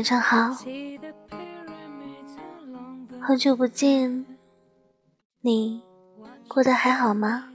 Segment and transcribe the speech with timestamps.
[0.00, 0.56] 晚上好，
[3.20, 4.24] 好久不见，
[5.42, 5.82] 你
[6.48, 7.52] 过得还好吗？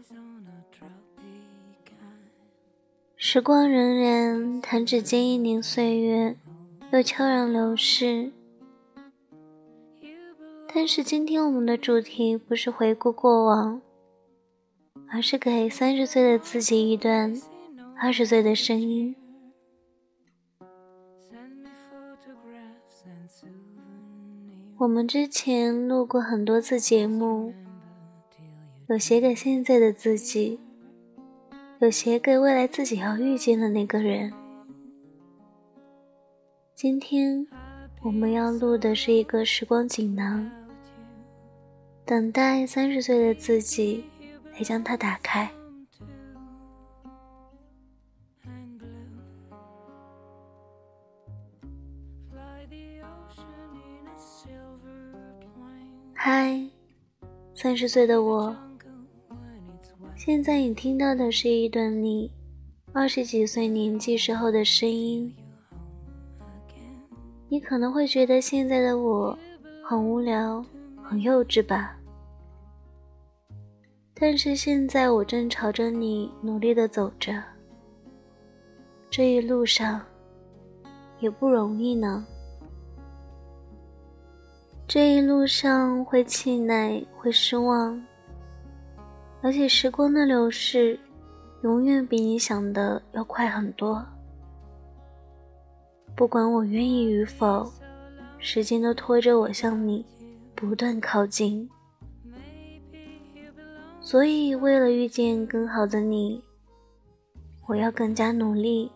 [3.15, 6.37] 时光荏苒，弹指间一年岁月
[6.91, 8.31] 又悄然流逝。
[10.71, 13.81] 但是今天我们的主题不是回顾过往，
[15.09, 17.33] 而是给三十岁的自己一段
[17.99, 19.15] 二十岁的声音。
[24.77, 27.53] 我们之前录过很多次节目，
[28.89, 30.59] 有写给现在的自己，
[31.79, 34.33] 有写给未来自己要遇见的那个人。
[36.73, 37.47] 今天
[38.01, 40.51] 我们要录的是一个时光锦囊，
[42.05, 44.03] 等待三十岁的自己
[44.53, 45.49] 来将它打开。
[56.27, 56.59] 嗨，
[57.53, 58.55] 三十岁的我，
[60.15, 62.31] 现在你听到的是一段你
[62.93, 65.31] 二十几岁年纪时候的声音。
[67.47, 69.37] 你可能会觉得现在的我
[69.83, 70.65] 很无聊、
[71.03, 71.95] 很幼稚吧？
[74.15, 77.39] 但是现在我正朝着你努力的走着，
[79.11, 80.01] 这一路上
[81.19, 82.25] 也不容易呢。
[84.95, 88.01] 这一路上会气馁，会失望，
[89.41, 90.97] 而且时光的流逝，
[91.63, 94.01] 永远比你想的要快很多。
[96.15, 97.69] 不管我愿意与否，
[98.37, 100.05] 时间都拖着我向你
[100.55, 101.69] 不断靠近。
[103.99, 106.41] 所以，为了遇见更好的你，
[107.67, 108.89] 我要更加努力，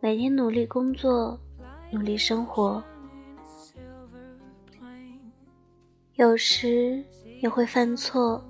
[0.00, 1.38] 每天努力工作，
[1.92, 2.82] 努力生活。
[6.18, 7.04] 有时
[7.40, 8.42] 也会犯错，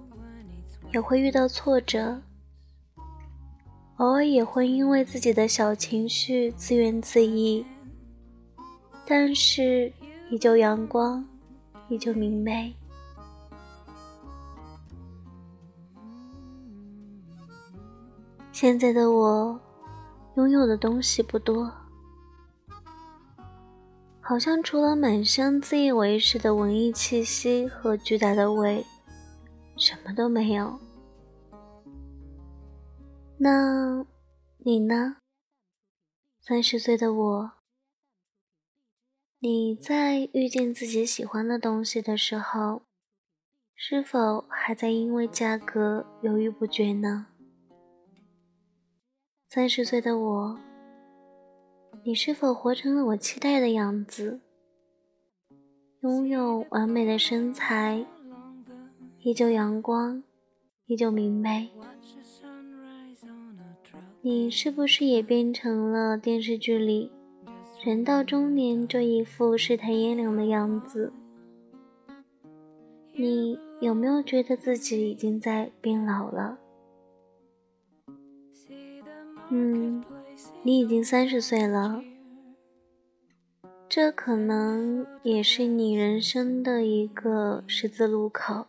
[0.95, 2.19] 也会遇到挫折，
[3.99, 7.63] 偶尔也会因为自己的小情绪自怨自艾，
[9.07, 9.93] 但是
[10.31, 11.23] 依旧阳光，
[11.91, 12.75] 依旧明媚。
[18.51, 19.61] 现在的我，
[20.37, 21.71] 拥有的东西不多。
[24.29, 28.85] 好像除了满身自以为是的文艺气息和巨大的胃，
[29.79, 30.79] 什么都没有。
[33.39, 34.05] 那，
[34.59, 35.17] 你呢？
[36.43, 37.53] 三十岁的我，
[39.39, 42.83] 你在遇见自己喜欢的东西的时候，
[43.75, 47.29] 是否还在因为价格犹豫不决呢？
[49.49, 50.68] 三十岁的我。
[52.09, 54.41] 你是否活成了我期待的样子？
[56.01, 58.03] 拥有完美的身材，
[59.21, 60.23] 依旧阳光，
[60.87, 61.69] 依旧明媚。
[64.23, 67.13] 你是不是也变成了电视剧里
[67.85, 71.13] 人到中年这一副世态炎凉的样子？
[73.13, 76.59] 你有没有觉得自己已经在变老了？
[79.51, 80.03] 嗯。
[80.63, 82.03] 你已经三十岁了，
[83.89, 88.67] 这可能也是你人生的一个十字路口。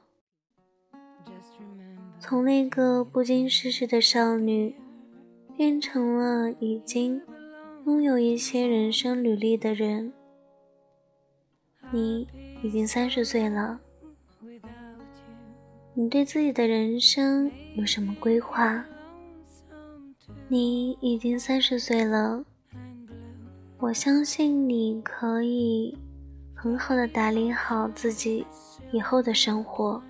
[2.19, 4.75] 从那个不经世事的少女，
[5.57, 7.21] 变成了已经
[7.85, 10.13] 拥有一些人生履历的人。
[11.91, 12.27] 你
[12.61, 13.79] 已经三十岁了，
[15.95, 18.85] 你对自己的人生有什么规划？
[20.51, 22.43] 你已经三十岁了，
[23.77, 25.95] 我相信你可以
[26.55, 28.43] 很好的打理好自己
[28.91, 30.01] 以后的生活。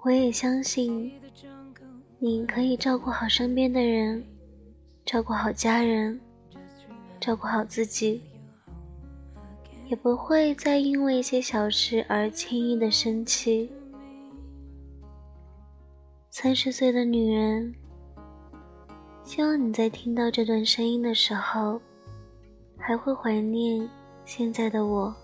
[0.00, 1.12] 我也相信
[2.18, 4.24] 你可以照顾好身边的人，
[5.04, 6.18] 照顾好家人，
[7.20, 8.22] 照顾好自己，
[9.90, 13.70] 也不会再因为一些小事而轻易的生气。
[16.30, 17.74] 三十岁的女人。
[19.34, 21.80] 希望你在听到这段声音的时候，
[22.76, 23.88] 还会怀念
[24.26, 25.14] 现在的我。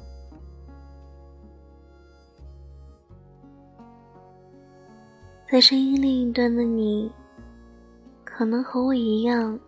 [5.46, 7.12] 在声音另一端的你，
[8.24, 9.60] 可能和我一样，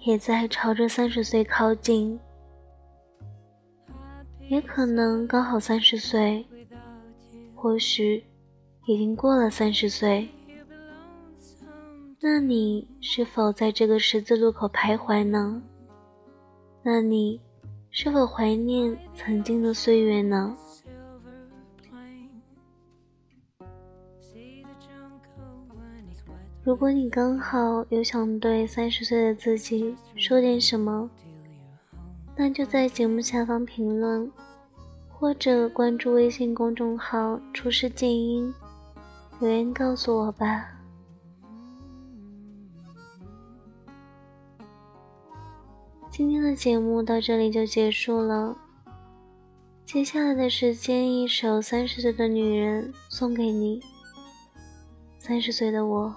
[0.00, 2.20] 也在朝着三十岁靠近，
[4.50, 6.44] 也可能刚好三十岁，
[7.54, 8.22] 或许
[8.84, 10.28] 已经过了三十岁。
[12.28, 15.62] 那你是否在这个十字路口徘徊呢？
[16.82, 17.40] 那你
[17.92, 20.52] 是否怀念曾经的岁月呢？
[26.64, 31.08] 如果你刚好有想对三十岁的自己说点什么，
[32.34, 34.28] 那就在节目下方评论，
[35.08, 38.52] 或者关注微信公众号“出世静音”，
[39.38, 40.72] 留言告诉我吧。
[46.16, 48.56] 今天的节目到这里就结束了，
[49.84, 53.82] 接下来的时间，一首《三十岁的女人》送给你，
[55.18, 56.16] 三十岁的我。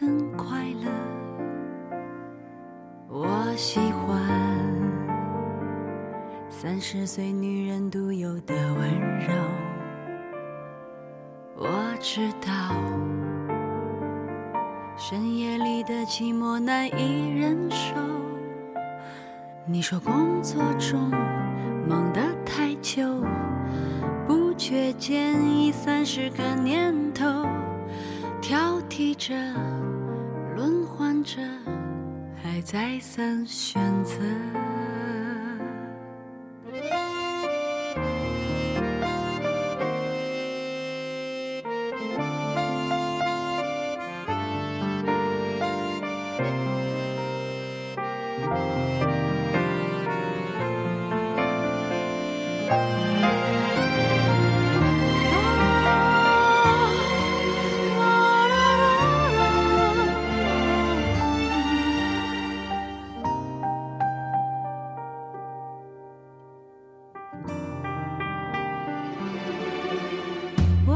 [0.00, 0.90] 更快乐。
[3.06, 4.18] 我喜欢
[6.48, 9.34] 三十岁女人独有的温柔。
[11.54, 11.68] 我
[12.00, 12.74] 知道
[14.96, 17.94] 深夜里的寂寞难以忍受。
[19.66, 21.10] 你说工作中
[21.86, 23.22] 忙得太久，
[24.26, 27.44] 不觉间已三十个年头，
[29.00, 29.34] 挑剔着。
[30.56, 31.40] 轮换着，
[32.42, 34.16] 还再三选择。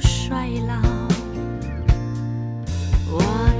[0.00, 0.74] 衰老，
[3.10, 3.51] 我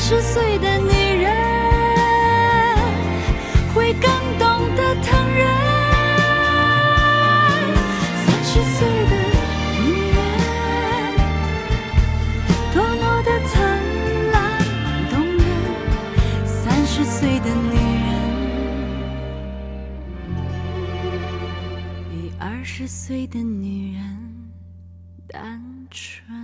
[0.00, 1.28] 十岁的女人
[3.74, 5.44] 会更懂得疼人
[8.24, 9.12] 三十岁的
[9.84, 10.18] 女人
[12.72, 13.52] 多么的灿
[14.30, 14.36] 烂
[15.10, 15.44] 动人
[16.46, 17.74] 三十岁的女
[18.06, 18.08] 人
[22.08, 24.00] 比二十岁的女人
[25.26, 26.37] 单纯